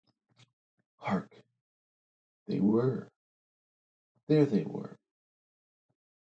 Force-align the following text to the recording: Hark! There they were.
Hark! 0.95 1.29
There 2.47 2.55
they 4.47 4.63
were. 4.63 4.97